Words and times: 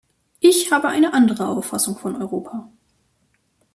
Ich 0.39 0.71
habe 0.71 0.87
eine 0.87 1.13
andere 1.13 1.47
Auffassung 1.47 1.95
von 1.95 2.19
Europa. 2.19 2.67